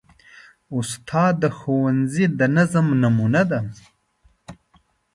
استاد 0.77 1.33
د 1.43 1.45
ښوونځي 1.57 2.25
د 2.39 2.41
نظم 2.57 2.87
نمونه 3.01 3.41
ده. 3.51 3.59